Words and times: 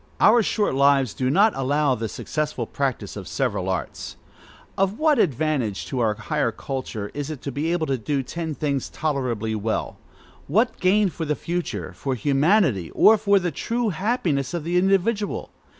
Our 0.19 0.41
short 0.41 0.73
lives 0.73 1.13
do 1.13 1.29
not 1.29 1.53
allow 1.55 1.93
the 1.93 2.09
successful 2.09 2.65
practice 2.65 3.15
of 3.15 3.27
several 3.27 3.69
arts. 3.69 4.15
Of 4.75 4.97
what 4.97 5.19
advantage 5.19 5.85
to 5.85 5.99
our 5.99 6.15
higher 6.15 6.51
culture 6.51 7.11
is 7.13 7.29
it 7.29 7.39
to 7.43 7.51
be 7.51 7.71
able 7.71 7.85
to 7.85 7.99
do 7.99 8.23
ten 8.23 8.55
things 8.55 8.89
tolerably 8.89 9.53
well; 9.53 9.99
what 10.47 10.79
gain 10.79 11.09
for 11.09 11.25
the 11.25 11.35
future, 11.35 11.93
for 11.93 12.15
humanity, 12.15 12.89
or 12.95 13.15
for 13.15 13.37
the 13.37 13.51
true 13.51 13.89
happiness 13.89 14.55
of 14.55 14.63
the 14.63 14.75
individual? 14.75 15.51